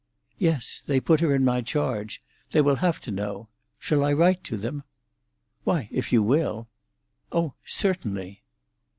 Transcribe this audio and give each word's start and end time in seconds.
"Yes; 0.39 0.81
they 0.83 0.99
put 0.99 1.19
her 1.19 1.31
in 1.35 1.45
my 1.45 1.61
charge. 1.61 2.23
They 2.53 2.61
will 2.61 2.77
have 2.77 2.99
to 3.01 3.11
know. 3.11 3.49
Shall 3.77 4.03
I 4.03 4.13
write 4.13 4.43
to 4.45 4.57
them?" 4.57 4.81
"Why, 5.63 5.89
if 5.91 6.11
you 6.11 6.23
will." 6.23 6.67
"Oh, 7.31 7.53
certainly." 7.63 8.41